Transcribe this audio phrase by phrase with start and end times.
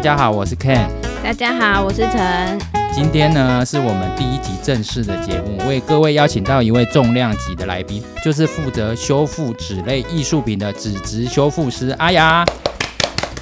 [0.00, 0.88] 大家好，我是 Ken。
[1.22, 2.58] 大家好，我是陈。
[2.90, 12.42] 今天呢，是我们第一集正式的节目，为各位邀请到一位重量级的来宾，就是负责修复纸类艺术品的纸质修复师阿雅。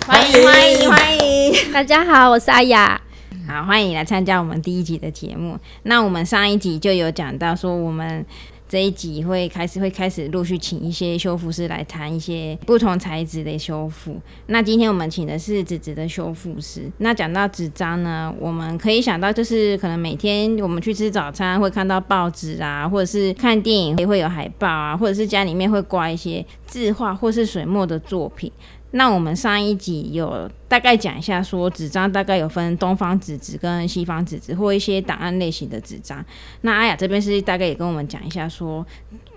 [0.05, 1.73] 欢迎欢迎欢迎！
[1.73, 3.01] 大家好，我是阿雅。
[3.47, 5.57] 好，欢迎来参加我们第一集的节目。
[5.85, 8.27] 那我们上一集就有讲到说，我们
[8.69, 14.15] 这一集会开始会开始陆续请一些修复师来谈一些不同材质的修复。
[14.47, 16.83] 那今天我们请的是纸质的修复师。
[16.99, 28.53] 那讲到纸张呢，我们可以想到就是可能每天我们去吃早餐会看到报纸啊，或者是看电影也会有海报啊，或者是家里面会挂一些字画或是水墨的作品。
[28.93, 36.25] 那我们上一集有大概讲一下，说纸张大概有分东方纸质跟西方纸质，或一些档案类型的纸张。
[36.63, 38.87] 那阿雅这边是大概也跟我们讲一下，说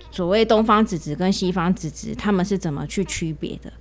[0.10, 3.72] 所谓东方纸质跟西方纸质，他们是怎么去区别的？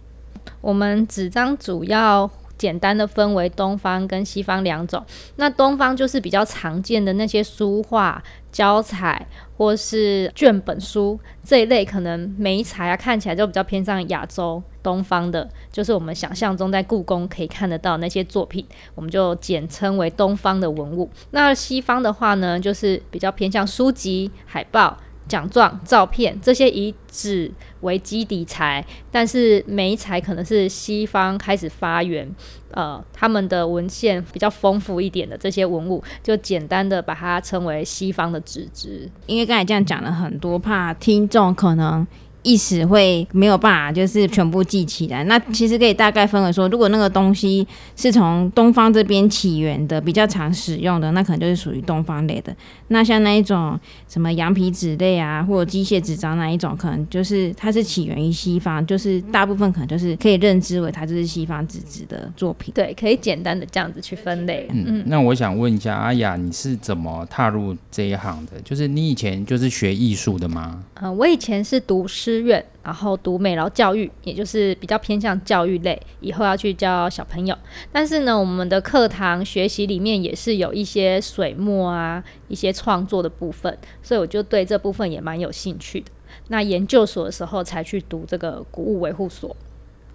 [0.60, 5.04] 我们纸张主要简单的分为东方跟西方两种。
[5.37, 9.24] 那东方就是比较常见的那些书画、胶彩
[9.57, 14.60] 或是卷本书这一类，可能媒材啊看起来就比较偏向亚洲。
[14.82, 18.64] 东方的，就是我们想象中在故宫可以看得到那些作品，
[18.95, 21.09] 我们就简称为东方的文物。
[21.30, 24.96] 那西方的话呢，就是比较偏向书籍、海报、
[25.28, 27.51] 奖状、照片这些以纸
[27.82, 32.28] 为基底材，但是媒材可能是西方开始发源，
[32.73, 39.08] 呃，他们的文献比较丰富一点的这些文物，就简单的把它称为西方的纸质。
[39.26, 42.06] 因为刚才这样讲了很多，怕听众可能。
[42.43, 45.24] 意识会没有办法，就是全部记起来。
[45.24, 47.66] 那其实可以大概分为说，如果那个东西
[47.97, 52.55] 是从东方这边起源的，比较常使用的，那可能就是属于东方类的。
[52.91, 53.77] 那像那一种
[54.09, 62.73] 什么羊皮纸类啊，或者机械纸张那一种，可能就是它是起源于西方，就是大部分可能就是可以认知为它就是西方纸质的作品。
[62.73, 64.66] 对，可以简单的这样子去分类。
[64.72, 68.53] 嗯，那我想问一下阿雅，你是怎么踏入这一行的？
[68.62, 70.82] 就是你以前就是学艺术的吗？
[71.03, 72.20] 嗯，我以前是读诗。
[72.31, 77.56] 师院，然后读美劳教育，也就是比较偏向教育类，以后要去教小朋友。
[77.92, 86.06] 但是呢，我们的课堂学习里面也是有一些水墨啊，一些创作的部分，所以我就对这部分也蛮有兴趣的。
[86.48, 89.54] 那研究所的时候才去读这个古物维护所。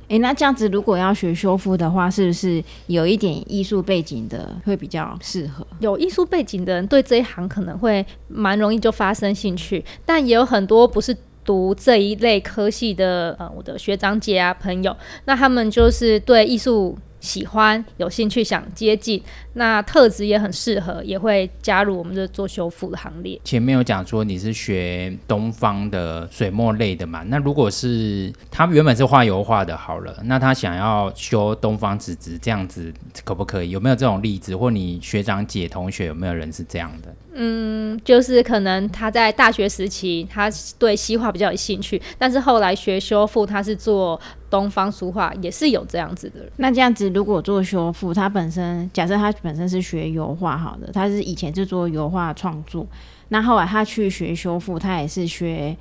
[0.08, 5.66] 诶，那这样子如果要学修复的话，是不是有一点艺术背景的会比较适合？
[5.80, 11.16] 有艺术背景的人对这一行可能会蛮容易就发生兴趣，但也有很多不是。
[11.46, 14.96] 读这一类科系的呃，我的学长姐啊朋友，
[15.26, 19.22] 那他们就是对艺术喜欢、有兴趣、想接近，
[19.54, 23.40] 那特质也很适合，也会加入我们的做修复的行列。
[23.44, 27.24] 前面有讲说你是学东方的水墨类的嘛？
[27.28, 33.72] 那如果是他原本是画油画的，好了，那他想要修东方纸质这样子，可不可以？
[33.72, 34.56] 有没有这种例子？
[34.56, 37.14] 或你学长姐同学有没有人是这样的？
[37.38, 44.18] 嗯，就是可能他在大学时期，他对西画比较有兴趣，但是后来学修复，他是做
[44.50, 46.40] 东方书画，也是有这样子的。
[46.56, 52.88] 那这样子，如果做修复，他本身假设他本身是学油画，好的，他是以前就做油画创作，
[53.28, 55.76] 那后来他去学修复，他也是学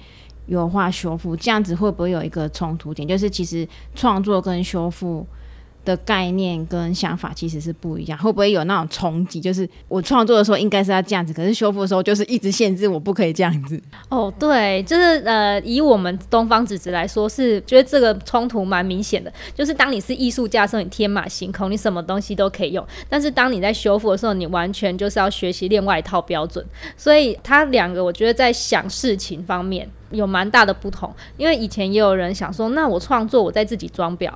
[0.46, 3.06] 油画修复，这样子会不会有一个冲突点？
[3.06, 5.24] 就是其实创作跟修复。
[5.84, 9.40] 的概念跟想法其实是不一样，会不会有那种冲击？
[9.40, 13.80] 就是我创作的时候应该是要这样子，可是修复的时候就是一直限制我不可以这样子。
[14.08, 19.32] 哦，对，就是呃，以我们东方纸质来说，是觉得这个冲突蛮明显的。
[19.54, 26.64] 就是当你是艺术家的时候，你天马行空，你什么东西都可以用；但是当你在修复的时候，你完全就是要学习另外一套标准。
[26.96, 31.12] 所以它两个，我觉得在想事情方面有蛮大的不同。
[31.36, 34.30] 因为以前也有人想说，那我创作，我在自己装裱。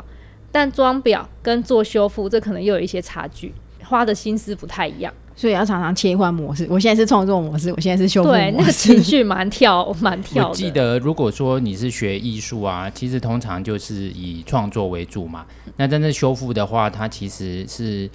[0.50, 3.52] 但装裱跟做修复，这可能又有一些差距，
[3.84, 6.66] 花的心思不太一样，所以要常常切换模式。
[6.70, 10.48] 我现在是创作模式，我现在是修复模式，对， 那个情绪蛮跳， 蛮跳。
[10.48, 15.46] 我记得，如果说你是学艺术啊，其实通常就是以创作为主嘛。
[15.76, 18.08] 那真正修复的话，它其实是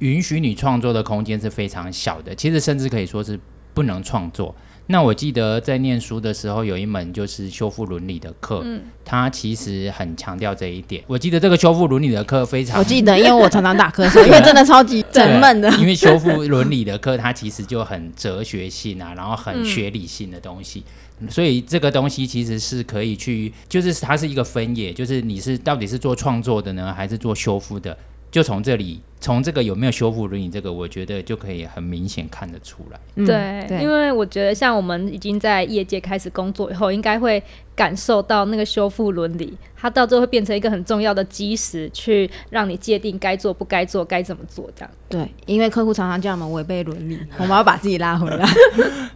[0.00, 3.38] 允许你创作的空间是非常小的，其实甚至可以说是
[3.74, 4.54] 不能创作。
[4.90, 11.02] 那我记得在念书的时候，有一门就是修复伦理的课，嗯，它其实很强调这一点。
[11.06, 15.70] 我记得这个修复伦理的课非常， 我记得，因为我常常打瞌睡，因为真的超级沉闷的。
[15.78, 20.82] 因为修复伦理的课，它其实就很哲学性啊，然后很学理性的东西，
[21.28, 27.96] 所以这个东西其实是可以去，就是它是一个分野，就是你是到底是做创作的呢，还是做修复的？
[28.30, 33.00] 就从这里，从这个有没有修复轮椅这个，我觉得就可以很明显看得出来。
[33.16, 37.42] 嗯对，因为我觉得像我们已经在业界开始工作以后，应该会
[37.74, 44.90] 感受到那个修复伦理，它到最后会变成一个很重要的基石，去让你界定该做不该做、该怎么做这样。
[45.08, 48.48] 对，因为客户常常叫我们违背伦理，我们要把自己拉回来。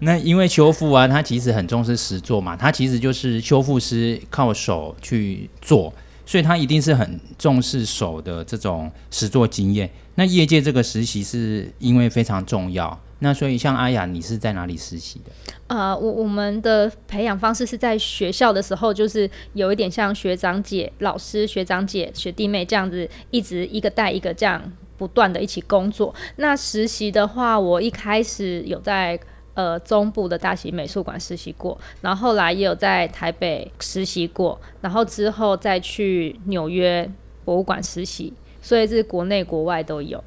[0.01, 5.95] 那因为修复啊，它其实很重视实做嘛，它其实就是修复师靠手去做，
[6.27, 9.91] 所以他一定是很重视手的这种实作经验。
[10.17, 15.33] 那业界这个实习是因为非常重要，那所以像阿雅，你是在哪里实习的？
[15.67, 24.63] 呃，我我们的培养方式是在学校的时候，就是有一点像学长姐、老师、学长姐、学弟妹这样子，一直一个带一个这样
[24.97, 26.15] 不断的一起工作。
[26.37, 29.19] 那实习的话，我一开始有在
[29.55, 37.11] 呃中部的大型美术馆实习过，然后后来也有在台北实习过，然后之后再去纽约
[37.45, 40.23] 博物馆实习，所以是国内国外都有。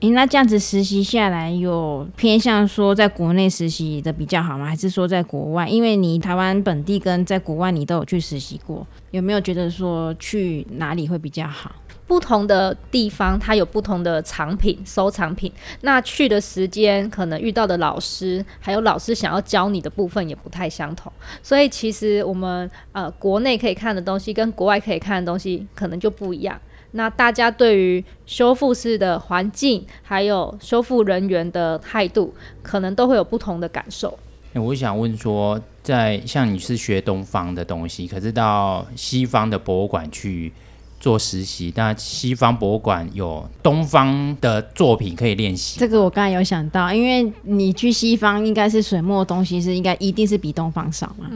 [0.00, 4.64] 诶，那这样子实习下来，有偏向说在国内实习的比较好吗？
[4.64, 5.68] 还是说在国外？
[5.68, 11.72] 因为你台湾本地跟在国外你都有去实习过，有没有觉得说去哪里会比较好？
[12.06, 15.52] 不同的地方，它有不同的藏品、收藏品。
[15.80, 21.12] 那去的时间，可能遇到的老师，还有老师想要教你的部分也不太相同。
[21.42, 26.58] 所以其实我们呃国内可以看的东西，跟国外可以看的东西，可能就不一样。
[26.92, 34.18] 那大家对于修复式的环境，还有修复人员的态度，可能都会有不同的感受。
[34.54, 40.50] 欸我想问说，在像你是学东方的东西，可是到西方的博物馆去
[40.98, 45.78] 做实习，那西方博物馆有东方的作品可以练习。
[45.78, 51.28] 这个我刚才有想到，因为你去西方应该是水墨的东西是应该一定是比东方少嘛。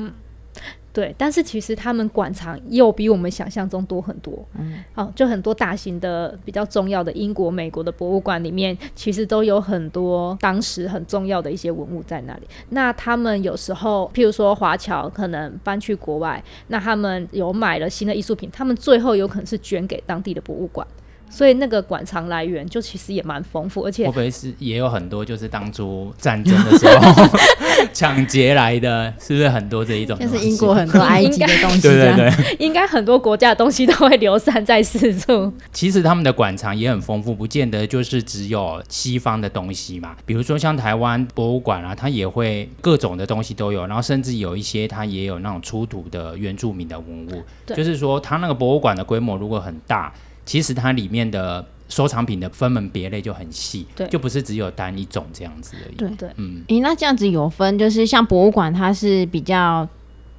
[0.93, 4.44] 对，但是其实他们馆藏又比我们想象中多很多。
[4.59, 12.43] 嗯，哦，就很多大型的、比较重要的英国、美国的博物馆里面，其实都有很多当时很重要的一些文物在那里。
[12.69, 20.87] 那他们有时候，譬如说华侨可能搬去国外，那他们有买了新的艺术品，他们最后有可能是捐给当地的博物馆。
[21.32, 27.26] 所以那个馆藏来源就其实也蛮丰富，而且会不会是也有很多就是当初战争的时候
[27.94, 30.19] 抢劫来的，是不是很多这一种？
[30.19, 35.50] 就是英国很多埃及的东西，对对这样对，应该很多国家的东西都会流散在四处。
[35.73, 40.14] 其实他们的馆藏也很丰富，不见得就是只有西方的东西嘛。
[40.26, 47.43] 比如说像台湾博物馆啊，它也会各种的东西都有，然后甚至有一些它也有那种出土的原住民的文物。
[47.75, 50.12] 就是说它那个博物馆的规模如果很大，
[50.44, 55.94] 其实它里面的收藏品的分门别类就很细，对就不是只有单一种这样子而已。
[55.94, 59.87] 对对嗯，诶，那这样子有分，就是像博物馆，它是比较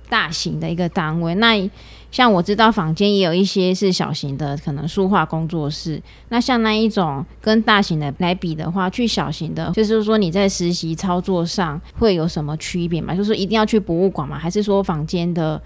[0.09, 1.35] 大型的一个单位。
[1.35, 1.69] 那
[2.11, 5.99] 像我知道坊间也有一些是小型的，可能书画工作室。
[6.29, 13.15] 那像那一种跟大型的来比的话，去小型的，就是说你在实习操作上会有什么区别吗？
[13.15, 14.37] 就是说一定要去博物馆吗？
[14.37, 15.59] 还是说坊间的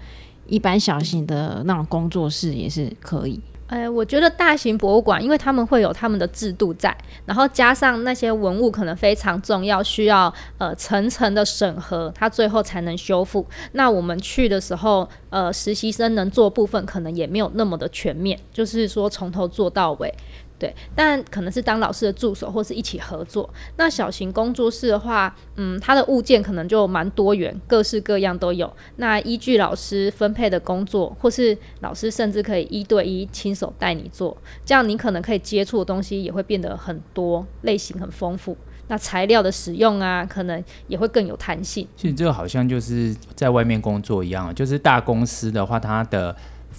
[0.46, 3.38] 一般小型的那种工作室也是可以？
[3.68, 13.46] 哎，我觉得大型博物馆，因为他们会有他们的制度在，然后加上那些文物可能非常重要，需要呃层层的审核，它最后才能修复。
[13.72, 20.12] 那我们去的时候，呃，实习生能做部分可能也没有那么的全面，就是说从头做到尾。
[20.58, 23.48] 对，但可能是当老师的助手，或是一起合作。
[23.76, 28.70] 那小型工作室的话，嗯，它的物件可能就蛮多元，各式各样都有。
[28.96, 38.56] 那依据老师分配的工作，或是老师甚至可以一对一亲手带你做，这样你可能可以接触的东西也会变得很多，类型很丰富。
[38.90, 41.86] 那材料的使用啊，可能也会更有弹性。
[41.94, 46.34] 其实这个好像就是在外面工作一样，就是大公司的话，它的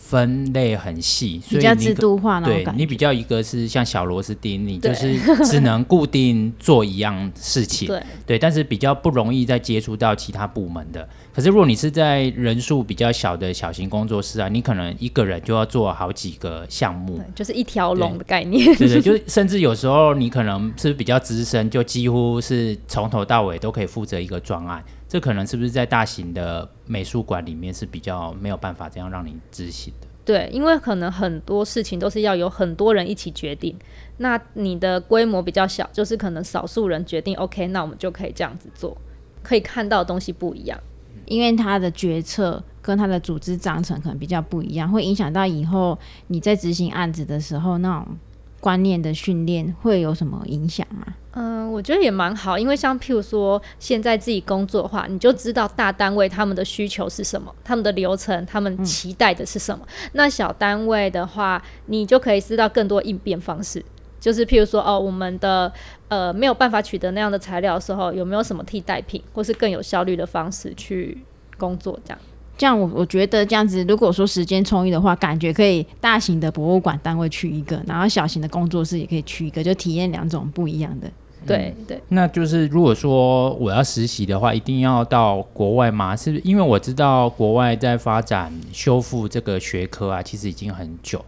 [0.10, 2.66] 分类很细，所比较以你可制度化那对。
[2.76, 11.08] 你比较一个是像小螺丝钉，你就是只能固定做一样事情，对，对，但是比较不容易再接触到其他部门的。
[11.32, 18.66] 可是如果你是在人数比较小的小型工作室啊，你可能一个人就要做好几个项目，，就是一条龙的概念。
[18.78, 24.84] 对对，就是甚至有时候你可能是比较资深，就几乎是从头到尾都可以负责一个专案。
[25.10, 30.08] 这可能是不是在大型的美术馆里面是比较没有办法这样让你执行的？
[30.24, 33.76] 对，因为可能很多事情都是要有很多人一起决定。
[34.18, 38.96] 那你的规模比较小，就是可能少数人决定，OK，那我们就可以这样子做，
[39.42, 40.80] 可以看到的东西不一样。
[41.26, 45.98] 因为他的决策跟他的组织章程可能比较不一样，会影响到以后
[46.28, 48.18] 你在执行案子的时候那种
[48.60, 51.16] 观念的训练会有什么影响吗？
[51.42, 59.88] 嗯，我觉得也蛮好，因为像譬如说现在自己工作的话，你就知道大单位他们的需求是什么，他们的流程，他们期待的是什么。
[60.12, 63.82] 那小单位的话，你就可以知道更多应变方式。
[64.20, 65.72] 就是譬如说哦，我们的
[66.10, 71.18] 呃没有办法取得那样的材料的时候，有没有什么替代品，或是更有效率的方式去
[71.58, 72.20] 工作这样？
[72.58, 81.10] 这样我我觉得这样子，如果说时间充裕的话，感觉可以大型的博物馆单位去一个，然后小型的工作室也可以去一个，就体验两种不一样的。
[81.48, 86.16] 对对，那就是如果说我要实习的话，一定要到国外吗？
[86.16, 91.24] 是不是因为我知道国外在发展修复这个学科啊，其实已经很久。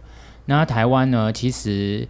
[0.46, 2.06] 那台湾呢，其实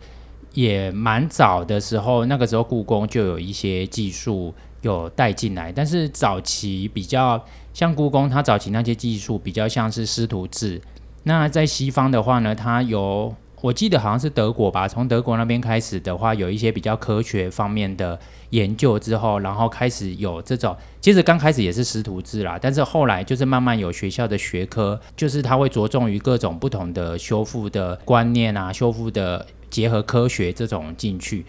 [0.53, 7.43] 也蛮早的时候，那个时候故宫就有一些技术有带进来，但是早期比较
[7.73, 10.81] 像故宫，它早期那些技术比较像是师徒制。
[11.23, 13.35] 那在西方的话呢，它有。
[13.63, 18.19] 我记得好像是德国吧，从德国那边开始的话，有一些比较科学方面的
[18.51, 31.47] 研究之后，然后开始有这种，其实刚开始也是师徒制啦，但是后来就是慢慢有学校的学科，就是它会着重于各种不同的修复的观念啊，修复的结合科学这种进去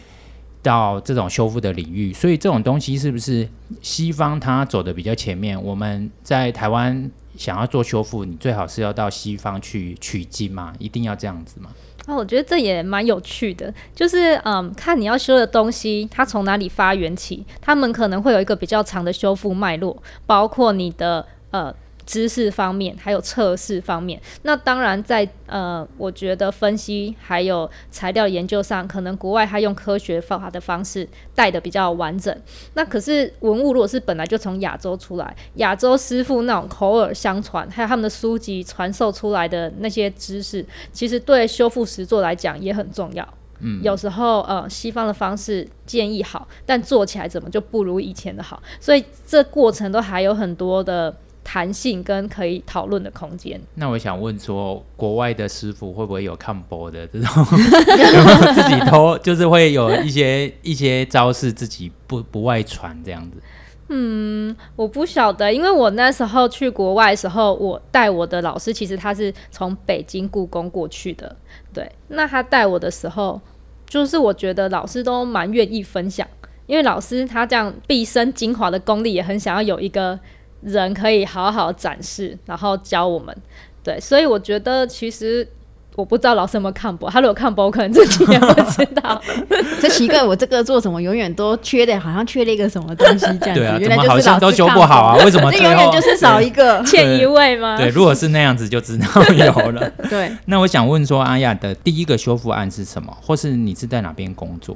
[0.62, 3.50] 到这种修复的领域，所以这种东西是不是
[3.82, 5.60] 西方它走的比较前面？
[5.62, 11.72] 我们在台湾想要做修复，你最好是要到西方去取经嘛，一定要这样子嘛？
[12.06, 19.96] 那我觉得这也蛮有趣的，就是嗯，看你要修的东西，它从哪里发源起，他们可能会有一个比较长的修复脉络，
[20.26, 21.74] 包括你的呃。
[22.06, 32.36] 知识方面，还有测试方面，那当然在呃，我觉得分析还有材料研究上，可能国外他用科学方法的方式带的比较完整。
[32.74, 43.28] 那可是文物如果是本来就从亚洲出来，亚洲师傅那种口耳相传，还有他们的书籍传授出来的那些知识，其实对修复实作来讲也很重要。
[43.60, 48.62] 嗯，有时候呃，西方的方式建议好，但做起来怎么就不如以前的好？
[48.80, 51.16] 所以这过程都还有很多的。
[51.44, 53.60] 弹性跟可以讨论的空间。
[53.76, 63.38] 那我想问说，国外的师傅会不会有看播的这种，有没有自己偷，就是会有一些一些招式自己不不外传这样子？
[63.90, 71.36] 嗯，我不晓得，因为我那时候去国外的时候，我带我的老师其实他是从北京故宫过去的。
[71.74, 73.40] 对，那他带我的时候，
[73.86, 76.26] 就是我觉得老师都蛮愿意分享，
[76.66, 80.18] 因为老师他这样毕生精华的功力，也很想要有一个。
[80.64, 83.36] 人可以好好展示，然后教我们，
[83.84, 85.48] 对，所以我觉得其实
[85.96, 89.22] 我不知道老师有没有看播，他如果看播，我可能自己也不知道。
[89.80, 93.62] 这奇怪，我这个做什么永远都缺的，好像缺了一个什么东西这样子。
[93.62, 95.24] 对啊，原来好像都修不好啊？
[95.24, 95.52] 为什么？
[95.54, 97.78] 这永远就是少一个，欠一位吗？
[97.78, 99.92] 对，如果是那样子，就知道有了。
[100.10, 103.16] 对，那我想问说，阿雅的第一个修复案是什么？
[103.22, 104.76] 或是你是在哪边工作？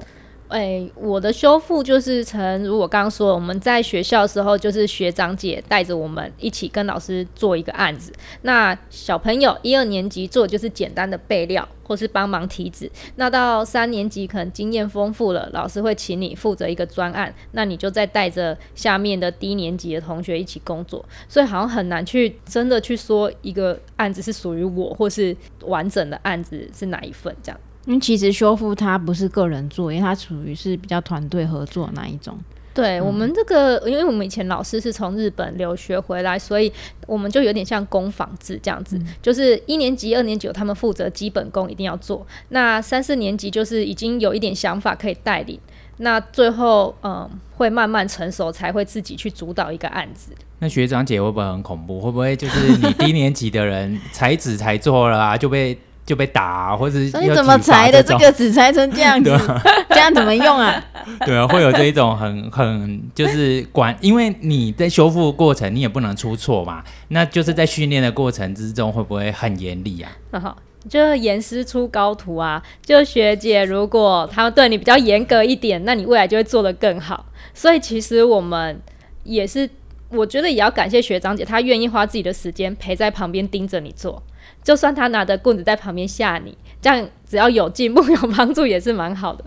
[0.50, 8.14] 哎，我的修复就是从如果刚刚说我们在学校的时候，就是学长姐带着我们一起跟老师做一个案子。
[8.44, 12.90] 那小朋友一二年级做就是简单的备料或是帮忙提纸。
[13.18, 21.04] 那到三年级可能经验丰富了，老师会请你负责一个专案，那你就再带着下面的低年级的同学一起工作。
[21.28, 27.60] 所以好像很难去真的去说一个案子是属于我，或是完整的案子是哪一份这样。
[27.88, 32.38] 因为其实修复它不是个人做，因为它属于是比较团队合作那一种。
[32.74, 36.72] 对我们这个，因为我们以前老师是从日本留学回来，所以
[37.08, 45.58] 我们就有点像工坊制这样子，就是一年级、二年级他们负责基本功一定要做，那三四年级就是已经有一点想法可以带领，
[45.98, 50.34] 那最后嗯会慢慢成熟才会自己去主导一个案子。
[50.60, 52.00] 那学长姐会不会很恐怖？
[52.00, 55.80] 会不会就是你低年级的人 才子才做了啊就被？
[56.08, 59.30] 就被打，或者你怎么裁的这个纸裁成这样子？
[59.92, 60.82] 这样怎么用啊？
[61.26, 70.40] 对啊，会有这一种很很就是管，因为你在修复过程你也不能出错嘛，那就是在训练的过程之中会不会很严厉啊？
[70.40, 72.64] 好，就严师出高徒啊！
[72.82, 77.26] 就学姐如果她们对你比较严格一点，那你未来就会做得更好。
[77.54, 78.80] 所以其实我们
[79.24, 79.70] 也是，
[80.10, 84.24] 我觉得也要感谢学长姐，她愿意花自己的时间陪在旁边盯着你做。
[84.68, 89.46] 就算他拿着棍子在旁边吓你，这样只要有进步有帮助也是蛮好的。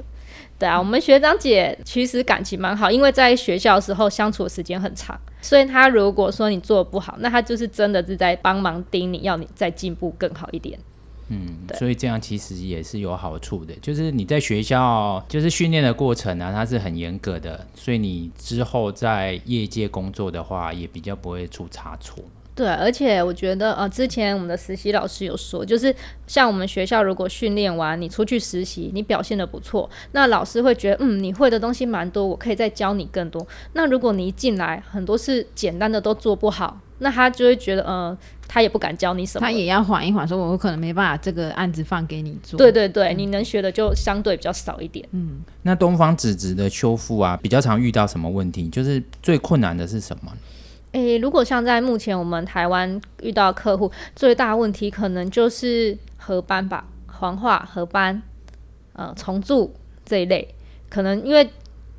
[0.59, 10.79] 对啊，我们学长姐其实感情蛮好，因为在学校的时候相处的时间很长，所以他如果说你做的不好，那他就是真的是在帮忙盯你，要你再进步更好一点。
[11.29, 22.25] 嗯，所以这样其实也是有好处的，就是你在学校就是训练的过程啊，它是很严格的，所以你之后在业界工作的话，也比较不会出差错。
[22.61, 25.95] 对，而且我觉得，呃，之前我们的实习老师有说，就是
[26.27, 33.47] 像我们学校如果训练完，你出去实习，你表现的不错，那老师会觉得，嗯，你会的东西蛮多，我可以再教你更多。
[33.73, 39.47] 那如果你一进来，很多是简单的都做不好，那他就会觉得，呃、他也不敢教你什么。
[39.47, 42.59] 他也要缓一缓，说我可能没办法这个案子放给你做。
[42.59, 45.09] 对对对，你能学的就相对比较少一点。
[45.13, 48.69] 嗯那东方纸质的修复啊，比较常遇到什么问题？
[48.69, 50.31] 就是最困难的是什么？
[50.93, 58.21] 诶，如果像在目前我们台湾遇到客户最大问题，可能就是合斑吧，黄化、合斑、
[58.95, 60.55] 呃重蛀这一类，
[60.89, 61.49] 可能因为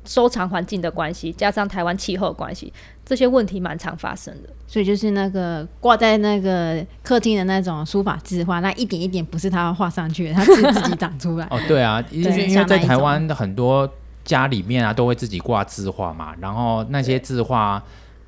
[0.04, 2.72] 收藏环境的关系，加上台湾气候的关系，
[3.04, 4.48] 这些问题蛮常发生的。
[4.66, 11.46] 所以就是那个挂在那个客厅的那种书法字画，那一点一点不是他画上去的，他是自己长出来。
[11.50, 13.88] 哦，对啊，因为对因为在台湾的很多
[14.24, 17.82] 家里面啊，都会自己挂字画嘛，然后那些字画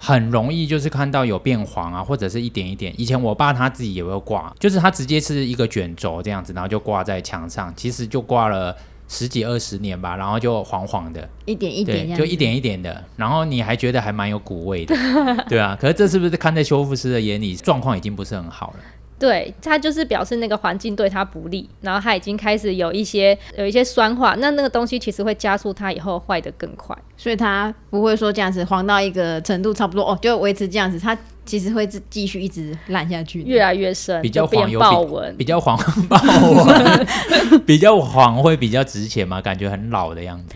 [0.04, 2.92] 很容易就是看到有变黄啊，或者是一点一点。
[3.00, 8.76] 以前我爸他自己也会挂，就是他直接是一个卷轴这样子，然后就挂在墙上，其实就挂了
[9.08, 14.94] 十几二十年吧，然后就黄黄的，一点一点就一点一点的，然后你还觉得还蛮有古味的，
[15.48, 15.74] 对啊。
[15.80, 18.80] 可是这是不是看在修复师的眼里，状况已经不是很好了？
[19.24, 26.94] 对，它就是表示那个环境对它不利，然后它已经开始有一些有一些酸化，那那个东西其实会加速它以后坏的更快。
[27.16, 31.16] 所以它不会说这样子黄到一个程度差不多哦，就维持这样子，它
[31.46, 33.40] 其实会自继续一直烂下去。
[33.40, 35.34] 越来越深，比较黄有豹纹。
[35.38, 35.74] 比较黄
[36.06, 37.06] 豹纹，
[37.64, 40.54] 比较黄会比较值钱嘛，感觉很老的样子。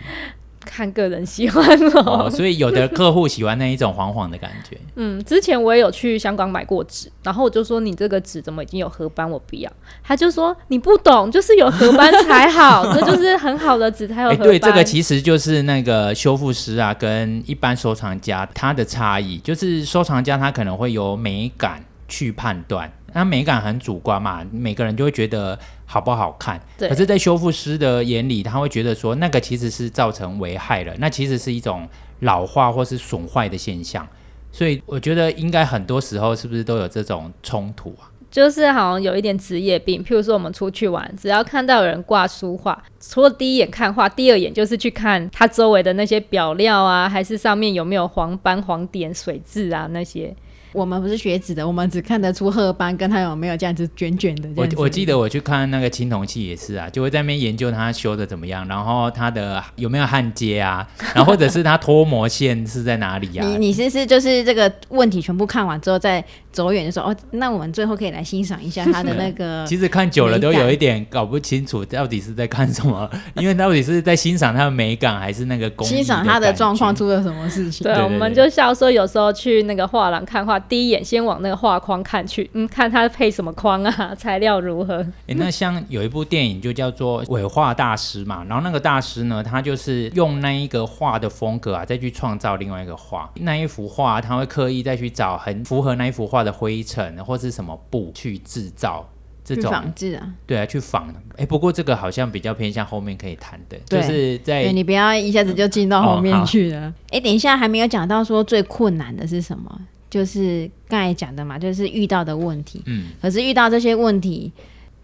[0.69, 2.25] 看个人喜欢哦。
[2.25, 4.77] 哦，所以有的客户喜欢那一种黄黄的感觉。
[4.95, 9.71] 嗯，之前我也有去香港买过纸，然后我就说你这个纸怎么已经有合斑，我不要。
[10.03, 14.47] 他就说你不懂，就是有合斑才好， 这就是很好的纸才有哎、合斑。
[14.47, 26.59] 对，这个其实就是那个修复师啊，跟一般收藏家他的差异，就是收藏家他可能会有美感去判断，那美感很主观嘛，每个人就会觉得好不好看。
[26.77, 31.87] 对可是，在修复师的眼里，他会觉得说，那个其实是造成危害了，那其实是一种
[32.21, 34.07] 老化或是损坏的现象。
[34.51, 38.09] 所以，我觉得应该很多时候是不是都有这种冲突啊？
[38.31, 50.35] 就是好像有一点职业病，譬如说我们出去玩，只要看到有人挂书画，除了第一眼看画，第二眼就是去看它周围的那些表料啊，还是上面有没有黄斑、黄点、水渍啊那些。
[50.71, 54.75] 我们不是学子的，我们只看得出褐斑跟它有没有这样子卷卷的这我样子。
[54.77, 77.83] 我记得我去看那个青铜器也是啊，就会在那边研究它修的怎么样，然后它的有没有焊接啊，然后或者是它脱模线是在哪里呀、你你是是就是这个问题全部看完之后再走远的时候，哦，那我们最后可以来欣赏一下它的那个 其实看久了都有一点搞不清楚到底是在看什么，因为到底是在欣赏它的美感，还是那个工欣赏它的状况出了什么事情。
[77.83, 84.97] 对我们就笑说，有时候去那个画廊看画，第一眼先往那个画框看去，嗯，看它配什么框啊， 材料如何。
[85.27, 93.29] 诶，那像有一部电影就叫做《伪画大师》嘛，然后那个大师呢，他就是用那一个画的风格啊，再去创造另外一个画。
[93.35, 99.07] 那一幅画，他会刻意再去找很符合那一幅画的灰尘或是什么布去制造
[99.43, 101.13] 这种仿制啊，对啊，去仿。
[101.37, 106.93] 哎，不过这个好像比较偏向后面可以谈的，就是在对你不要一下子就进到后面去了。
[107.11, 112.81] 哎、等一下还没有讲到说最困难的是什么，就是刚才讲的嘛，就是遇到的问题。
[112.85, 114.51] 嗯，可是遇到这些问题，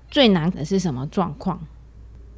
[0.10, 1.60] 最难的是什么状况？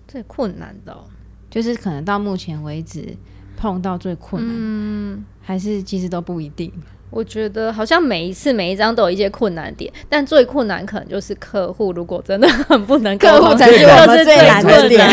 [0.08, 1.04] 最困难的、哦，
[1.50, 3.16] 就是可能到目前为止
[3.58, 6.72] 碰到最困难，嗯，还是其实都不一定。
[7.10, 15.10] 我觉得好像每一次每一张都有一些困难点，但最困难可能就是客户如果真的很不能客户才是我最难的点。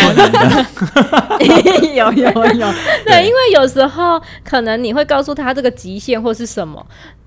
[1.95, 2.73] 有有有，
[3.07, 6.85] 对，因为有时候可能你会告诉他这个极限或是什么，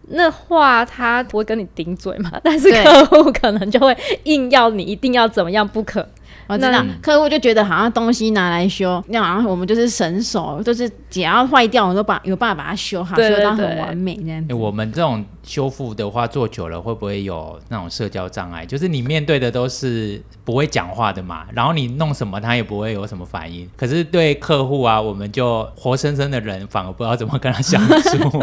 [0.09, 6.07] 那话他不会跟你顶嘴嘛， 但是客户可能就会硬要你一定要怎么样不可。
[6.47, 18.65] 我知道，客户就觉得好像东西拿来修，那好像我们就是神手，就是只要坏掉，我都把有办法把它修好，修到很完美这样我们这种修复的话，做久了会不会有那种社交障碍？
[18.65, 23.69] 就是你面对的都是不会讲话的嘛，然后你弄什么他也不会有什么反应。
[23.75, 28.41] 可是对客户啊，我们就活生生的人，反而不知道怎么跟他相处。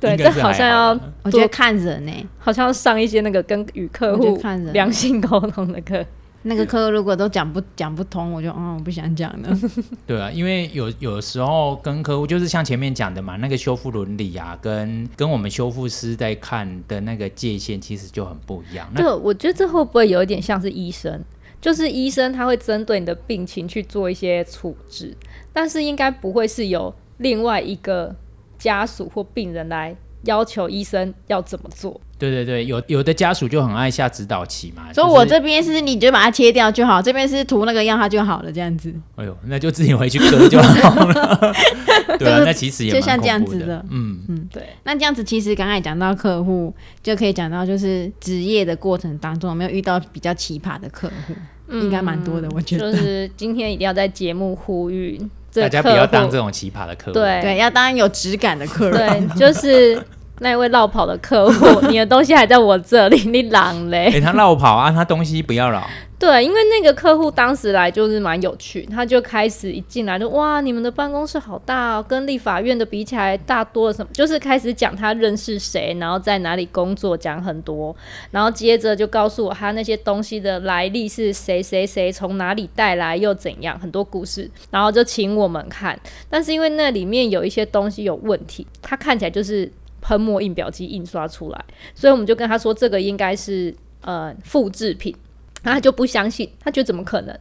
[0.00, 6.04] 对，这好好像要我觉得看人呢、好像要上一些那个跟与客户看人良性沟通的课。
[6.42, 9.58] 那个课如果都讲不讲不通，我就嗯我不想讲了。
[10.06, 18.88] 对啊，因为有有时候跟客户就是像前面讲的嘛，那个修复伦理啊，跟跟我们修复师在看的那个界限其实就很不一样。
[18.94, 21.20] 那对，我觉得这会不会有一点像是医生？
[21.60, 25.14] 就是医生他会针对你的病情去做一些处置，
[25.52, 28.14] 但是应该不会是有另外一个
[28.58, 29.94] 家属或病人来
[30.24, 32.00] 要求医生要怎么做。
[32.18, 38.92] 对对对，有有的家属就很爱下指导棋嘛，所以我这边是你就把它切掉就好，这边是涂那个药它就好了，这样子。
[39.14, 41.54] 哎呦，那就自己回去割就好了。
[42.18, 51.34] 对啊，那其实也就像这样子的，嗯嗯，对，那这样子其实刚才讲到客户，就可以讲到就是职业的过程当中有没有遇到比较奇葩的客户？
[51.70, 52.90] 应该蛮多的，我觉得。
[52.90, 57.12] 就是今天一定要在节目呼吁这大家不要当这种奇葩的客户。
[57.12, 59.28] 对对，要当有质感的客人。
[59.28, 60.00] 对，就是
[60.40, 64.10] 那位绕跑的客户，你的东西还在我这里，你狼嘞？
[64.14, 65.86] 哎、他绕跑啊，他东西不要了。
[66.18, 77.94] 对，因为那个客户当时来就是蛮有趣，他就开始一进来就哇，你们的办公室好大哦，跟立法院的比起来大多了什么，就是开始讲他认识谁，然后在哪里工作，讲很多，
[78.32, 85.96] 然后接着就告诉我他那些东西的来历是谁谁谁从哪里带来又怎样，很多故事，然后就请我们看，
[86.28, 95.14] 但是因为那里面有一些东西有问题，他看起来就是喷墨印表机印刷出来，所以我们就跟他说这个应该是呃复制品。
[95.60, 97.36] 然后他就不相信，他觉得怎么可能？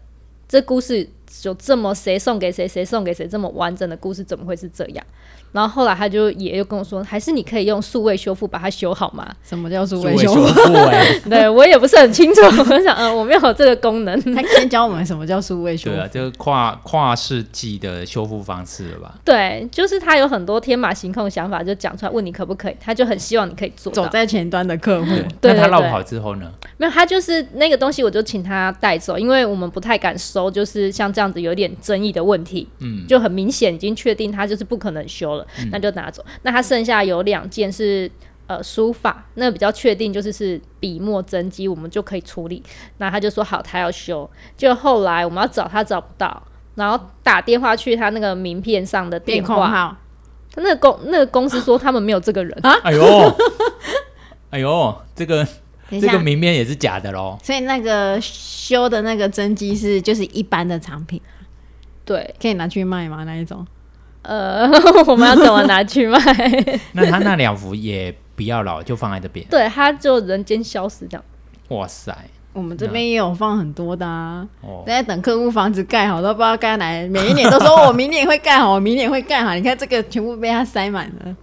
[0.48, 1.08] 这故事
[1.44, 5.06] 有这么谁送给谁，谁送给谁这么完整的故事，怎么会是这样？
[5.54, 9.26] 然后后来他就也又跟我说，还是你可以用数位修复把它修好吗？
[9.44, 11.30] 什么叫数数位修复？
[11.30, 14.20] 对我也不是很清楚，我想，嗯，我没有这个功能。
[14.36, 16.10] 他先教我们什么叫数位修复对啊，。
[16.12, 19.16] 这个跨跨世纪的修复方式了吧？
[19.24, 24.10] 对，就是他有很多天马行空的想法，就讲出来问你可不可以，他就很希望你可以做到走。
[24.10, 26.52] 在前端的客户，对对对那他绕跑之后呢？
[26.76, 36.23] 没有，他就是那个东西，我就请他带走，因为我们不太敢收，就是像这样子有点争议的问题，嗯，就很明显已经确定他就是不可能修了，那就拿走。
[36.43, 38.08] 那他剩下有两件是
[38.45, 42.62] 呃书法，那比较确定就是是笔墨真迹，我们就可以处理。
[42.99, 44.30] 那他就说好，他要修。
[44.56, 46.39] 就后来我们要找他找不到，
[46.75, 49.97] 然后打电话去他那个名片上的电电话，控号，
[50.53, 52.77] 他那个公那个公司说他们没有这个人啊。
[52.84, 53.36] 哎呦，
[54.51, 55.47] 哎呦，这个
[55.89, 57.38] 这个，明面也是假的喽。
[57.43, 61.21] 所以那个修的那个真机是就是一般的产品，
[62.04, 63.23] 对，可以拿去卖吗？
[63.23, 63.65] 那一种？
[64.23, 64.69] 呃，
[65.08, 66.19] 我们要怎么拿去卖？
[66.91, 69.45] 那他那两幅也不要了，就放在这边。
[69.50, 71.23] 对，他就人间消失这样。
[71.69, 72.13] 哇塞，
[72.52, 79.54] 我们这边也有放很多的啊，哦，在等客户房子盖好，都不知道该来，每一年都说我明年会盖好，我明年会盖好。
[79.54, 81.36] 你看这个全部被他塞满了，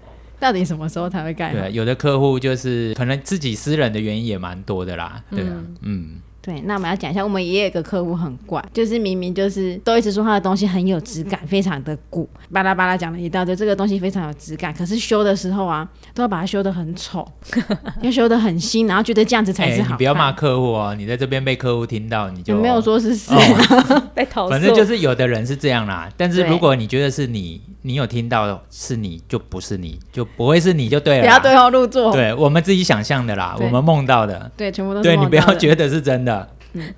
[0.44, 1.58] 到底什么时候才会盖好？
[1.58, 5.24] 对，有的客户就是可能自己私人的原因也蛮多的啦。
[5.30, 17.26] 对啊，嗯，对，那我们要讲一下，我们也有一个客户很怪，就是明明就是都一直说他的东西很有质感，非常的古，巴拉巴拉讲了一大堆，这个东西非常有质感，可是修的时候啊，都要把它修的很丑，
[18.02, 19.82] 要修的很新，然后觉得这样子才哎，是。
[19.82, 23.34] 你不要骂客户哦，你在这边被客户听到，你就没有说是谁？
[23.34, 31.22] 哦 被投诉，反正就是有的人是这样啦，但是如果你觉得是你，你有听到是你，就不是你，就不会是你就对了。
[31.22, 32.12] 不要对号入座。
[32.12, 36.33] 对我们自己想象的啦，我们梦到的，对，全部都是对你不要觉得是真的。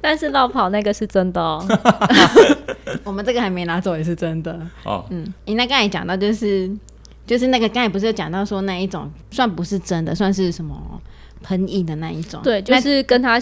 [0.00, 1.64] 但是绕跑那个是真的哦。
[3.04, 4.58] 我们这个还没拿走也是真的。
[4.84, 6.70] 哦，嗯，你那刚才讲到就是
[7.26, 11.00] 就是那个刚才不是有讲到说那一种算不是真的，算是什么
[11.46, 12.40] 喷印的那一种？
[12.42, 13.40] 对，就是跟他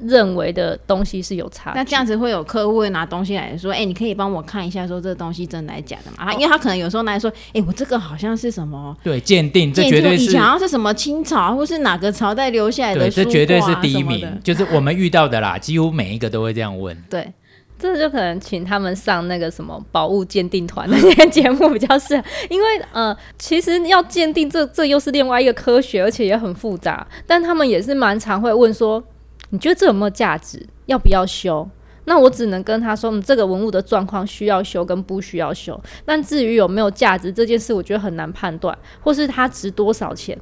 [0.00, 1.72] 认为的东西是有差。
[1.74, 6.30] 那这样子会有客户会拿东西来说，哎、你可以帮我看一下，说这个东西真的还是假的吗？
[6.30, 16.94] 啊，因为他可能有时候拿来说，哎、我这个好像是什么，对，鉴定这绝对是定以前好像是什么清朝或是哪个朝代留下来的对，书、啊，这绝对是第一名什么的，就是我们遇到的啦，几乎每一个都会这样问。
[17.08, 17.32] 对，
[17.78, 27.06] 这就可能请他们上那个什么宝物鉴定团那些节目比较适合，因为呃，其实要鉴定这这又是另外一个科学，而且也很复杂。
[27.26, 29.02] 但他们也是蛮常会问说，
[29.50, 30.66] 你觉得这有没有价值？
[30.86, 31.68] 要不要修？
[32.06, 35.78] 那我只能跟他说，嗯，这个文物的状况需要修跟不需要修。
[36.06, 40.36] 但至于有没有价值这件事，我觉得很难判断，或是它值多少钱。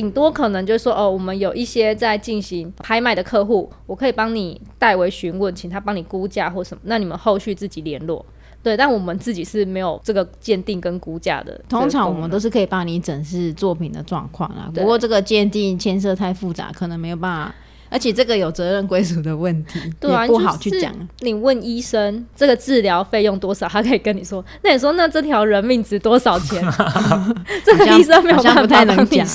[0.00, 8.24] 顶多可能就是说，哦，我们有一些在进行拍卖的客户，我可以帮你代为询问，请他帮你估价或什么，那你们后续自己联络。
[8.62, 11.60] 对，但我们自己是没有这个鉴定跟估价的。
[11.68, 14.70] 通常我们都是可以帮你整视作品的状况啦。
[14.74, 17.54] 不过这个鉴定牵涉太复杂，可能没有办法，
[17.90, 20.94] 而且这个有责任归属的问题，对啊也不好去讲。
[21.18, 24.42] 你问医生这个治疗费用多少，他可以跟你说。
[24.62, 26.64] 那你说那这条人命值多少钱？
[27.64, 29.26] 这个医生没有不太能讲。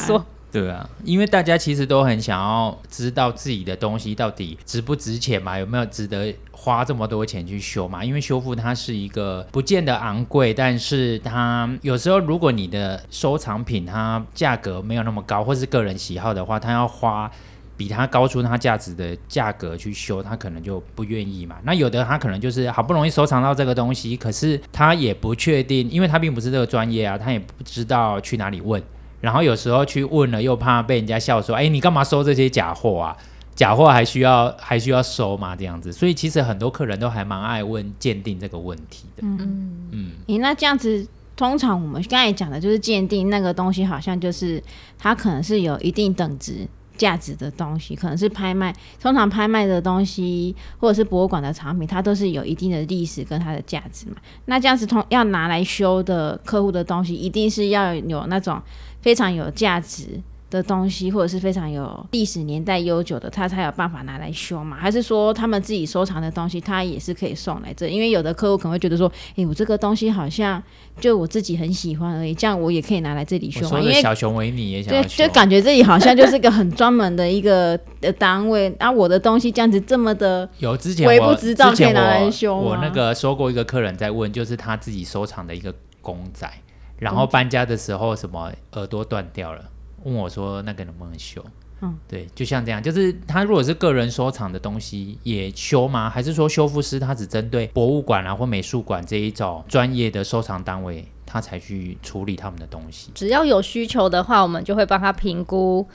[0.55, 8.01] 对啊，因为大家其实都很想要知道自己的东西到底值不值钱嘛，有没有值得花这么多钱去修嘛？
[8.01, 17.29] 因为修复它是一个不见得昂贵，但是它有时候如果你的收藏品它价格没有那么高，或是个人喜好的话，它要花。
[17.77, 21.57] 比它高出它价值的价格去修，他可能就不愿意嘛。
[21.63, 28.81] 那有的他可能就是好不容易收藏到这个东西，可是他也不确定，因为他并不是这个专业啊，他也不知道去哪里问。
[29.21, 33.15] 然后有时候去问了，又怕被人家笑说：“哎，你干嘛收这些假货啊？
[33.55, 39.23] 假货还需要还需要收吗？”这样子，所以其实很多客人都还蛮爱问鉴定这个问题的。
[39.23, 44.61] 嗯，嗯，诶，那这样子，通常我们刚才讲的就是鉴定那个东西，好像就是
[44.97, 46.67] 它可能是有一定等值。
[46.97, 54.15] 价值的东西可能是拍卖，通常拍卖的东西或者是博物馆的藏品，它都是有一定的历史跟它的价值嘛。
[54.45, 58.61] 那这样子通要拿来修的客户的东西，一定是要有那种
[59.05, 64.75] 非常有价值的东西，或者是非常有历史年代悠久的，他才有办法拿来修嘛？
[64.75, 67.87] 还是说他们自己收藏的东西，他也是可以送来这？
[67.87, 70.61] 因为有的客户可能会觉得说，诶，我这个东西好像
[70.99, 73.79] 就我自己很喜欢而已，这样我也可以拿来这里修嘛？
[73.79, 86.49] 因为小熊维尼也想对就感觉自己好像就是一个很专门的一个的单位，啊，我的东西这样子这么的，有之前微我不知道可以拿来修吗我那个收过一个客人在问，就是他自己收藏的一个公仔，
[86.97, 89.63] 然后搬家的时候什么耳朵断掉了，
[90.03, 91.43] 问我说那个能不能修？
[91.81, 96.09] 嗯，对，就像这样，就是他如果是个人收藏的东西也修吗？
[96.09, 103.11] 还是说修复师他只针对博物馆啊或美术馆这一种专业的收藏单位，他才去处理他们的东西？
[103.13, 105.85] 只要有需求的话，我们就会帮他评估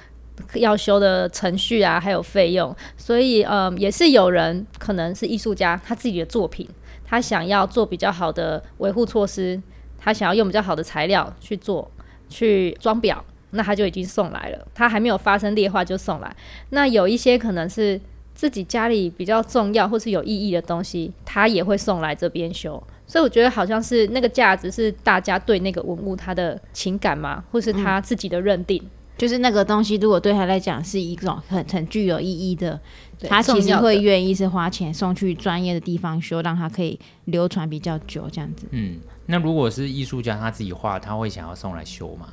[0.53, 2.77] 要修的程序啊，还有费用。
[2.99, 6.69] 所以，嗯，也是有人可能是艺术家，他自己的作品，
[7.07, 9.61] 他想要做比较好的维护措施，
[10.01, 11.89] 他想要用比较好的材料去做，
[12.29, 13.17] 去装裱，
[13.51, 14.67] 那他就已经送来了。
[14.75, 16.35] 他还没有发生裂化就送来。
[16.71, 18.01] 那有一些可能是
[18.35, 22.83] 自己家里比较重要或是有意义的东西，他也会送来这边修。
[23.07, 28.83] 所以我觉得好像是那个价值是大家对那个文物他的情感嘛，或是他自己的认定。
[29.19, 38.67] 就是那个东西，如果对他来讲是一种很很具有意义的，对他其实会愿意是花钱送去专业的地方修，让他可以流传比较久，这样子。
[38.71, 42.29] 嗯，那如果是艺术家他自己画，他会想要送来修吗？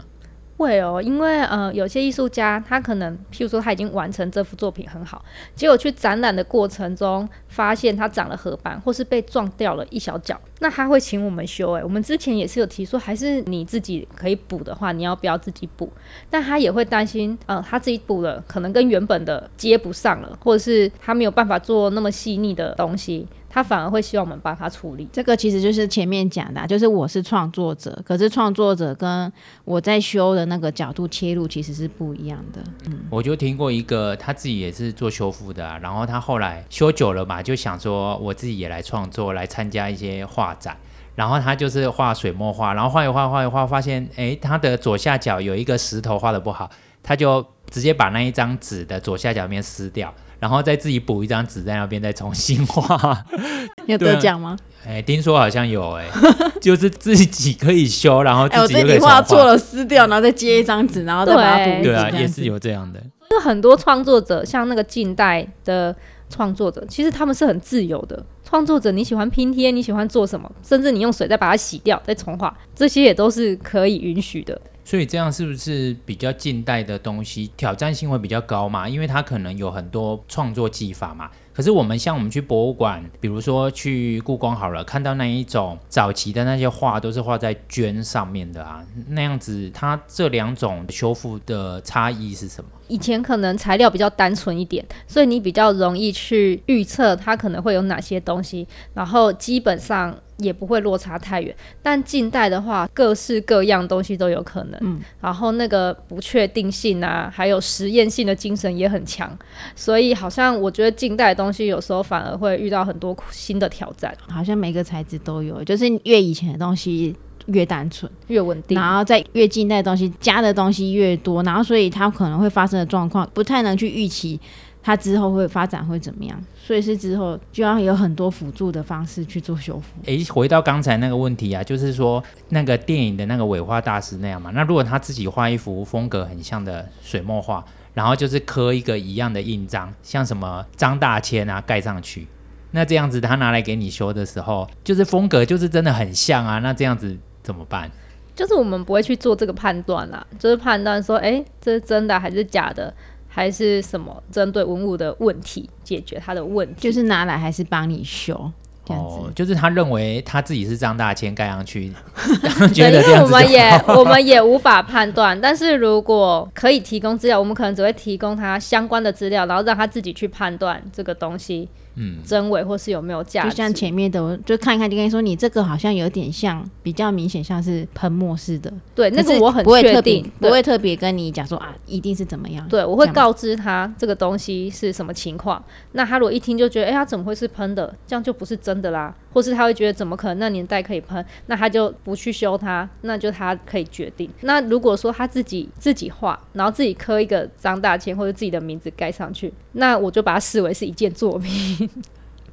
[0.58, 5.24] 会哦，因为呃，有些艺术家他可能，譬如说他已经完成这幅作品很好，
[5.56, 11.72] 结果去展览的过程中发现它长了褐斑，或是被撞掉了一小角，那他会请我们修。
[11.74, 15.88] 诶，我们之前也是有提说，还是你自己可以补的话，你要不要自己补？
[16.30, 25.08] 但他也会担心，呃，他自己补了，可能跟原本的接不上了，或者是他没有办法做那么细腻的东西，他反而会希望我们帮他处理。
[25.12, 29.32] 这个其实就是前面讲的啊、就是我是创作者，可是创作者跟
[29.64, 32.62] 我在修的那个角度切入其实是不一样的。
[32.88, 40.76] 嗯我就听过一个，他自己也是做修复的啊，然后他后来修久了嘛，就想说我自己也来创作，来参加一些画展。
[41.16, 46.70] 然后他就是画水墨画，然后画一画画一画，发现诶，他的左下角有一个石头画的不好，
[47.02, 53.24] 他就直接把那一张纸的左下角面撕掉，然后再自己补一张纸在那边再重新画。
[53.88, 54.58] 有得奖吗？
[54.86, 56.06] 哎，听说好像有哎，
[56.62, 63.02] 就是自己可以修，然后哎、我自己画错了，撕掉，然后再接一张纸，然后再把它补对啊，也是有这样的。
[63.30, 65.94] 就很多创作者，像那个近代的
[66.30, 68.26] 创作者，其实他们是很自由的。
[68.44, 74.60] 创作者，你喜欢拼贴，你喜欢做什么，甚至你用水再把它洗掉，再重画，这些也都是可以允许的。
[74.88, 78.88] 所以这样是不是比较近代的东西挑战性会比较高嘛？
[78.88, 81.30] 因为它可能有很多创作技法嘛。
[81.58, 92.70] 可是我们像我们去博物馆，比如说去故宫好了，看到那一种早期的那些画都是画在绢上面的啊，那样子，它这两种修复的差异是什么？
[92.90, 101.54] 以前可能材料比较单纯一点，所以你比较容易去预测它可能会有哪些东西，然后基本上也不会落差太远。
[101.82, 109.38] 但近代的话，各式各样东西都有可能，嗯然后那个不确定性啊，还有实验性的精神也很强，
[109.76, 117.16] 所以好像我觉得近代的东西有时候反而会遇到很多新的挑战，好像每个材质都有，就是越以前的东西
[117.48, 118.80] 越单纯，越稳定。
[118.80, 124.40] 然后在越近代的东西加的东西越多，然后所以它可能会发生的状况不太能去预期
[124.84, 129.88] 它之后会发展会怎么样，所以是之后就要有很多辅助的方式去做修复。
[130.06, 137.66] 诶，回到刚才那个问题啊，就是说那个电影的那个尾画大师那样嘛，那如果他自己画一幅风格很像的水墨画，
[137.98, 142.28] 然后就是刻一个一样的印章，像什么张大千啊盖上去，
[142.70, 147.90] 那这样子他拿来给你修的时候，就是风格就是真的很像啊，那这样子怎么办？
[148.36, 152.94] 就是我们不会去做这个判断啦，就是判断说，诶，这是真的还是假的，
[153.28, 156.80] 还是什么针对文物的问题解决它的问题。
[156.80, 158.52] 就是拿来还是帮你修，
[158.88, 159.16] 这样子。
[159.18, 161.92] 哦，就是他认为他自己是张大千盖上去，
[162.74, 171.68] 对，觉因为我得这样子我们也我们也无法判断，但是如果可以提供资料，我们可能只会提供他相关的资料，然后让他自己去判断这个东西
[172.00, 173.50] 嗯，真伪或是有没有价值。
[173.50, 182.68] 就像前面的，我就看一看，就跟你说，你这个好像有点像，比较明显像是喷墨似的，对那个我很不会特别确定，不会特别跟你讲说啊，一定是怎么样。
[182.70, 185.64] 对，我会告知他这个东西是什么情况。
[185.94, 187.94] 那他如果一听就觉得，哎、他怎么会是喷的？
[188.06, 189.14] 这样就不是真的啦。
[189.38, 191.24] 或是他会觉得，怎么可能那年代可以喷？
[191.46, 194.28] 那他就不去修它，那就他可以决定。
[194.42, 201.88] 那如果说他自己自己画，然后自己刻一个张大千或者自己的名字盖上去，那我就把它视为是一件作品。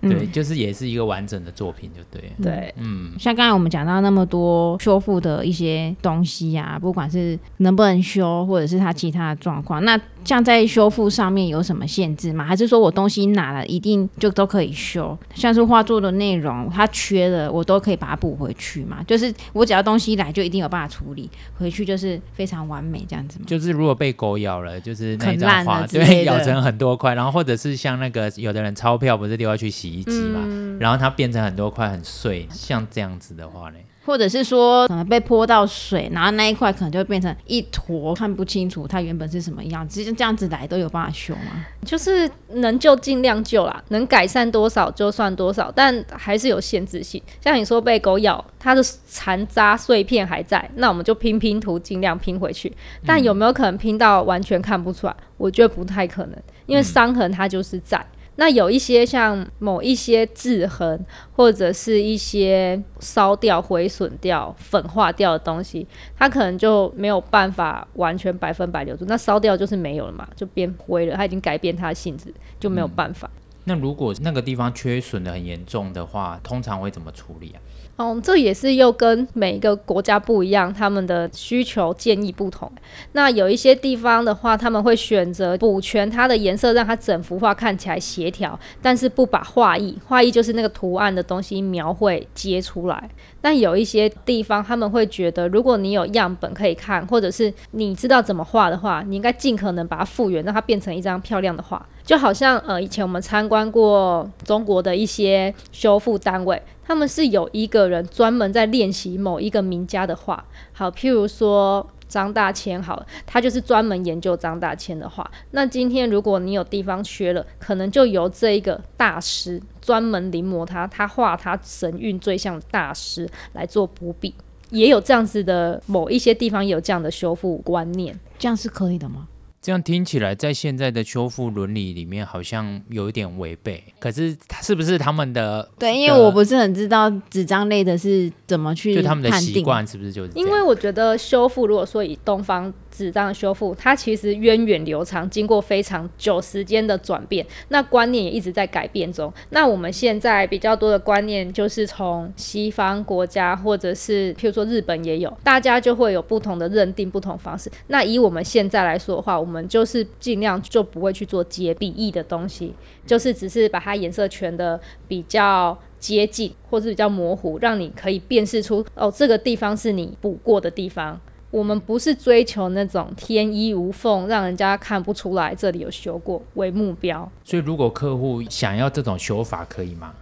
[0.02, 2.34] 对，就是也是一个完整的作品，就对了。
[2.42, 12.44] 对，嗯，像刚才我们讲到那么多修复的一些东西啊，不管是能不能修，或者是它其他的状况，那像在修复上面有什么限制吗？
[12.44, 15.16] 还是说我东西拿了一定就都可以修？
[15.34, 19.02] 像是画作的内容它缺了，我都可以把它补回去嘛？
[19.06, 23.44] 就是我只要东西来，就一定有办法处理回去，就是非常完美这样子吗？
[23.46, 41.64] 就是如果被狗咬了，就是那一啃烂张画，了对，咬成很多块，然后或者是像那个有的人钞票不是丢下去洗衣机嘛，嗯然后它变成很多块很碎，像这样子的话呢，或者是说可能被泼到水，然后那一块可能就变成一坨，看不清楚它原本是什么样子，就这样子来都有办法修吗？
[41.84, 47.22] 就是能救尽量救啦，能改善多少就算多少，但还是有限制性。
[47.40, 52.70] 像你说被狗咬，它的残渣碎片还在，那我们就拼拼图，尽量拼回去。
[53.06, 55.16] 但有没有可能拼到完全看不出来？
[55.36, 58.04] 我觉得不太可能，因为伤痕它就是在。
[58.36, 61.04] 那有一些像某一些制痕，
[61.36, 65.86] 或者是一些烧掉、毁损掉、粉化掉的东西，
[66.18, 69.04] 它可能就没有办法完全百分百留住。
[69.06, 73.30] 那烧掉就是没有了嘛，就变灰了，它已经改变它的性质，就没有办法。
[73.66, 77.58] 那如果那个地方缺损的很严重的话，通常会怎么处理啊？
[77.96, 82.70] 哦，这也是又跟每一个国家不一样，他们的需求建议不同。
[83.12, 93.08] 那有一些地方的话，他们会选择补全它的颜色，让它整幅画看起来协调，但是不把画意，画意就是那个图案的东西描绘接出来。
[93.40, 101.86] 但有一些地方，他们会觉得，如果你有样本可以看，或者是你知道怎么画的话，你应该尽可能把它复原，让它变成一张漂亮的画。
[102.02, 110.44] 就好像呃，以前我们参观过中国的一些修复单位，他们是有一个人专门在练习某一个名家的画。
[110.72, 115.28] 好，譬如说张大千，好，他就是专门研究张大千的画。
[115.52, 124.34] 那今天如果你有地方缺了，可能就由这一个大师专门临摹他，他画他神韵最像的大师来做补笔。
[124.70, 128.18] 也有这样子的某一些地方有这样的修复观念。
[128.38, 129.28] 这样是可以的吗？
[129.64, 133.82] 这样听起来，在现在的修复伦理里面，好像有一点违背。
[133.98, 139.30] 可是，是不是他们的对，因为我不是很知道纸张类的是怎么去就他们的。
[139.40, 140.32] 习惯，是不是就是？
[140.34, 149.32] 因为我觉得修复，如果说以东方纸张的修复，它其实源远流长，经过非常久时间的转变，那观念也一直在改变中。
[149.50, 157.68] 那我们现在比较多的观念，就是从西方国家或者是譬如说日本也有，大家就会有不同的认定、不同方式。
[157.88, 162.72] 那以我们现在来说的话，我们就是尽量就不会去做结笔意的东西，
[163.04, 171.20] 就是只是把它颜色全的比较接近，或是比较模糊，让你可以辨识出哦，这个地方是你补过的地方。
[171.54, 180.12] 我们不是追求那种天衣无缝，让人家看不出来这里有修过为目标，所以如果客户想要这种修法，可以吗？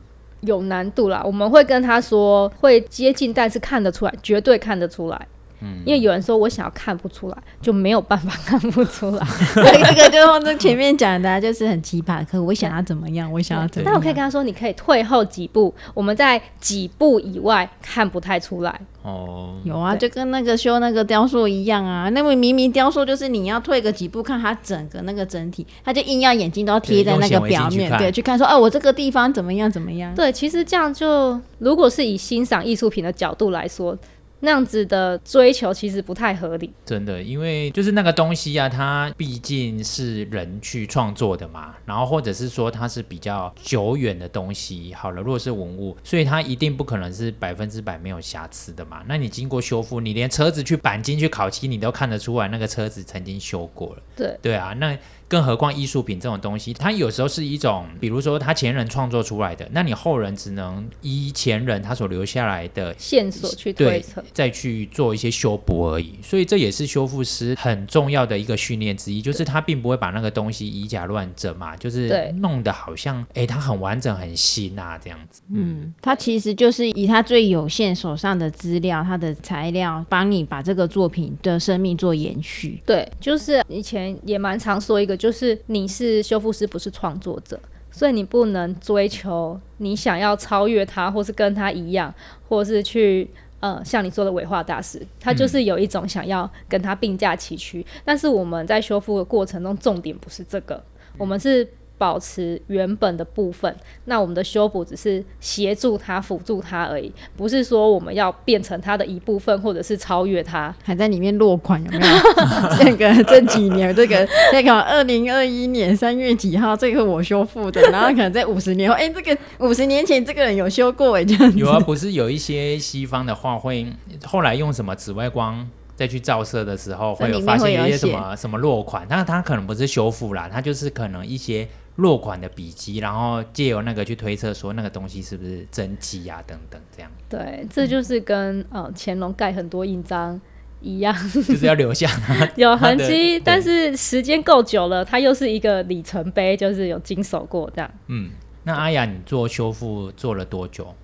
[0.43, 1.23] 有难度啦。
[1.25, 5.27] 我们会跟他说会接近，但是看得出来，绝对看得出来。
[5.63, 9.27] 嗯，因为有人说我想要看不出来，就没有办法看不出来。
[9.55, 13.93] 这个就是前面讲的啊、就是很奇葩的客户，我想要怎么样，我想要怎么样。
[13.93, 18.81] 但我可以跟他说，你可以退后几步，我们在几步以外看不太出来。
[19.03, 22.09] 哦，有啊，就跟那个修那个雕塑一样啊。
[22.11, 30.15] 那么明明雕塑就是你要退个几步看它整个那个整体，他就硬要眼睛都要贴在那个表面，对，去看说，哦，我这个地方怎么样怎么样。
[30.15, 33.97] 对，其实这样就，如果是以欣赏艺术品的角度来说，
[34.45, 36.73] 那样子的追求其实不太合理。
[36.85, 44.93] 真的，因为就是那个东西啊，它毕竟是人去创作的嘛，然后或者是说它是比较久远的东西。
[44.95, 49.03] 好了，如果是文物，所以它一定不可能是百分之百没有瑕疵的嘛。
[49.07, 54.03] 那你经过修复，你连车子去钣金去烤漆，你都看得出来那个车子曾经修过了。
[54.17, 54.99] 对，对啊，那
[55.33, 64.23] 更何况艺术品这种东西，它有时候是一种，比如说他前人创作出来的，那你后人只能依前人他所留下来的线索去推对测。
[64.35, 66.19] 再去做一些修补而已。
[66.23, 75.41] 所以这也是修复师很重要的一个训练之一，就是他并不会把那个东西以假乱真嘛，就是对弄得好像哎它很完整很新啊这样子。
[75.51, 82.83] 嗯，他其实就是以他最有限手上的资料、他的材料，帮你把这个作品的生命做延续。
[82.85, 87.57] 对，就是以前也蛮常说一个，就是你是修复师，不是创作者，
[87.93, 92.13] 所以你不能追求你想要超越他，或是跟他一样，
[92.49, 93.31] 或是去。
[93.61, 100.83] 呃，像你说的伪画大师，他就是有一种想要跟他并驾齐驱，但是我们在修复的过程中，重点不是这个，
[101.17, 101.65] 我们是
[102.03, 103.73] 保持原本的部分。
[104.07, 110.75] 那我们的修补只是协助它、辅助它而已，不是说我们要变成它的一部分，或者是超越它。
[110.83, 112.15] 还在里面落款有没有？
[112.77, 121.57] 这个这几年，这个那个二零二一年三月几号，这个我修复的，然后可能在五十年后，哎、这个五十年前这个人有修过哎，这样子。
[121.57, 123.87] 有啊，不是有一些西方的画会
[124.25, 140.41] 后来用什么紫外光再去照射的时候，会有发现一些什么什么落款，但它可能不是修复啦，它就是可能一些落款的笔迹，然后借由那个去推测说那个东西是不是真迹啊等等这样，对，这就是跟呃乾隆盖很多印章
[140.81, 142.09] 一样， 就是要留下
[142.57, 147.91] 有痕迹，但是时间够久了，它又是一个里程碑，就是有经手过这样。
[148.09, 148.31] 嗯。
[148.65, 150.95] 那阿雅，你做修复做了多久？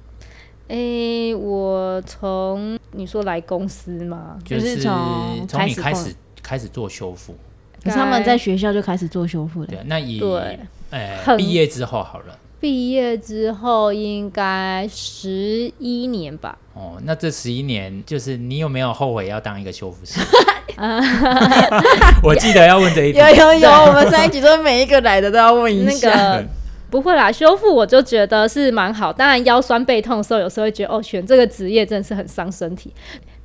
[0.68, 4.38] 诶、我从你说来公司嘛？
[4.44, 7.34] 就是是从从你开开始始开始做修复，
[7.82, 10.20] 可是他们在学校就开始做修复的对，，那以
[10.90, 12.38] 对呃很毕业之后好了。
[12.60, 16.58] 毕业之后应该十一年吧。
[16.74, 20.18] 哦，那这十一年，就是你有没有后悔要当一个修复师？
[22.22, 23.28] 我记得要问这一题有。
[23.28, 26.10] 有有，我们上一集说每一个来的都要问一那下。
[26.10, 26.44] 个
[26.90, 29.12] 不会啦，修复我就觉得是蛮好。
[29.12, 32.92] 当然腰酸背痛的时候，有时候会觉得哦，选这个职业真的是很伤身体。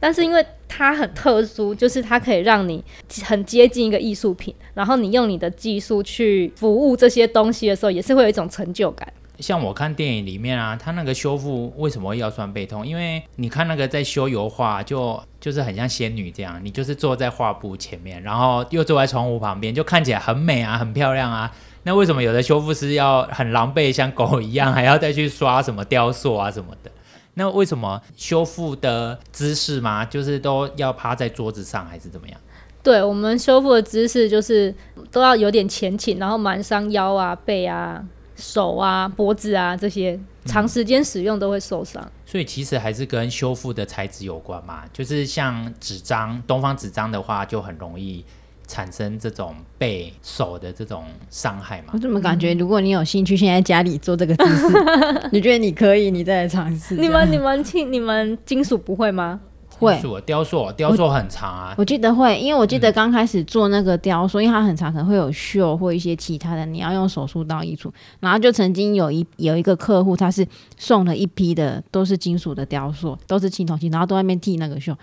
[0.03, 2.83] 但是因为它很特殊，就是它可以让你
[3.23, 9.07] 很接近一个艺术品，然后你用你的技术去服务这些东西的时候，也是会有一种成就感。
[9.39, 12.85] 像我看电影里面啊，他那个修复为什么会腰酸背痛？
[12.85, 21.49] 因为你看那个在修油画，就就是很像仙女这样，你就是坐在画布前面，然后又坐在窗户旁边，就看起来很美啊，很漂亮啊。
[21.83, 26.91] 那为什么有的修复师要很狼狈，像狗一样，还要再去刷什么雕塑啊什么的？
[27.35, 32.39] 那为什么修复的姿势嘛，就是都要趴在桌子上，还是怎么样？
[32.83, 34.73] 对我们修复的姿势就是
[35.09, 38.03] 都要有点前倾，然后蛮伤腰啊、背啊、
[38.35, 42.05] 手啊、脖子啊这些，长时间使用都会受伤。
[42.25, 48.25] 所以其实还是跟修复的材质有关嘛，就是像纸张，东方纸张的话，就很容易
[48.73, 51.99] 产生这种被手的这种伤害嘛我。
[51.99, 56.95] 怎么感觉，如果你有兴趣，现在家里做这个姿势，你觉得你可以，你再来尝试。
[56.95, 59.39] 你们、你们、金、你们金属不会吗？
[59.77, 67.93] 会我雕塑，雕塑很长啊，我记得会，因为我记得刚开始做那个雕塑，因为它很长，可能会有锈或一些其他的，你要用手术刀移除。
[68.19, 70.47] 然后就曾经有一有一个客户，他是
[70.77, 74.95] 送了一批的都是金属的雕塑，都是青铜器，然后都在那边剃那个锈。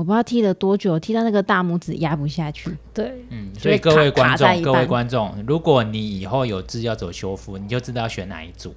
[0.00, 2.74] 我不知道踢了多久，踢到那个大拇指压不下去。
[2.94, 8.74] 对，嗯，所以各位观众，各位观众，如果你以后有志要走修复，你就知道选哪一组。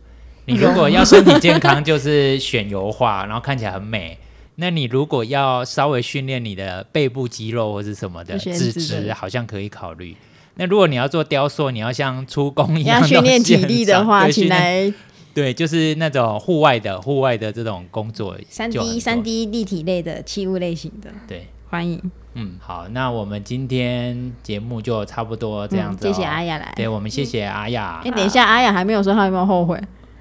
[0.47, 4.17] 你如果要身体健康，就是选油画，然后看起来很美。
[4.55, 10.17] 那你如果要稍微训练你的背部肌肉或是什么的脂质，好像可以考虑。
[10.55, 14.93] 那如果你要做雕塑，你要像出工一样要训练体力的话， 请来
[15.33, 21.99] 对，就是那种户外的户外的这种工作，三 D 三 D 立体类的器物类型的，对，欢迎
[22.35, 26.73] 嗯，好，那我们今天节目就差不多这样子、哦嗯谢谢阿雅来。
[26.75, 28.01] 对，我们谢谢阿雅。
[28.03, 29.79] 哎、等一下，阿雅还没有说她有没有后悔？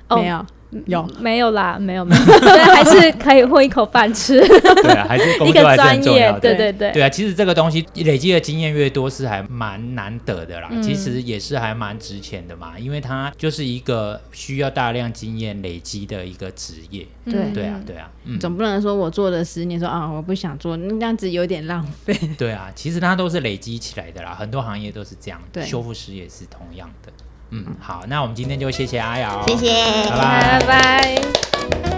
[0.09, 0.45] 哦没有，
[0.87, 1.09] 有。
[1.19, 4.41] 没有啦，没有没有，对，还是可以混一口饭吃，
[4.83, 6.41] 对啊，还是工作还是很重要，的。
[6.41, 6.91] 对对对。
[6.93, 10.69] 对啊，其实这个东西累积的经验越多，是还蛮难得的啦。
[10.71, 17.07] 嗯其实也是还蛮值钱的嘛，因为它就是一个需要大量经验累积的一个职业。
[17.25, 22.13] 对对啊，对啊，嗯，总不能说我做了十年，说啊我不想做，那样子有点浪费。
[22.37, 27.13] 对啊，其实它都是累积起来的啦，很多行业都是这样，对修复师也是同样的。
[27.53, 29.73] 嗯，好，那我们今天就谢谢阿瑶，谢谢。
[30.09, 30.59] 拜拜。
[30.59, 31.92] 拜拜。